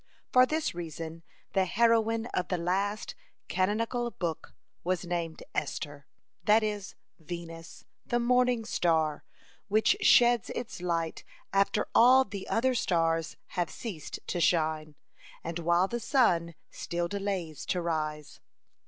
For 0.33 0.47
this 0.47 0.73
reason 0.73 1.21
the 1.53 1.65
heroine 1.65 2.25
of 2.33 2.47
the 2.47 2.57
last 2.57 3.13
canonical 3.47 4.09
book 4.09 4.55
was 4.83 5.05
named 5.05 5.43
Esther, 5.53 6.07
that 6.45 6.63
is, 6.63 6.95
Venus, 7.19 7.85
the 8.03 8.17
morning 8.19 8.65
star, 8.65 9.23
which 9.67 9.95
sheds 10.01 10.49
its 10.55 10.81
light 10.81 11.23
after 11.53 11.85
all 11.93 12.25
the 12.25 12.47
other 12.47 12.73
stars 12.73 13.37
have 13.49 13.69
ceased 13.69 14.19
to 14.25 14.41
shine, 14.41 14.95
and 15.43 15.59
while 15.59 15.87
the 15.87 15.99
sun 15.99 16.55
still 16.71 17.07
delays 17.07 17.63
to 17.67 17.79
rise. 17.79 18.39